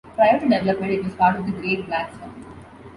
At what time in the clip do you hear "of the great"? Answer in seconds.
1.35-1.85